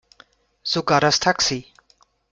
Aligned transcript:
Sogar 0.63 0.99
das 0.99 1.19
Taxi. 1.19 1.71